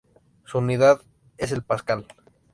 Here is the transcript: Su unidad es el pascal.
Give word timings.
Su 0.45 0.57
unidad 0.57 0.99
es 1.37 1.51
el 1.51 1.61
pascal. 1.61 2.07